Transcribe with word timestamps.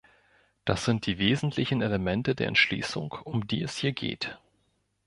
Das 0.65 0.83
sind 0.83 1.05
die 1.05 1.19
wesentlichen 1.19 1.83
Elemente 1.83 2.33
der 2.33 2.47
Entschließung, 2.47 3.11
um 3.23 3.45
die 3.45 3.61
es 3.61 3.77
hier 3.77 3.91
geht. 3.91 4.39